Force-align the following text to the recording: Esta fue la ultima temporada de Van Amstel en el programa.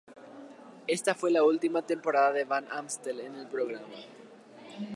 Esta 0.87 1.13
fue 1.13 1.29
la 1.29 1.43
ultima 1.43 1.85
temporada 1.85 2.31
de 2.33 2.43
Van 2.43 2.65
Amstel 2.71 3.19
en 3.19 3.35
el 3.35 3.47
programa. 3.47 3.85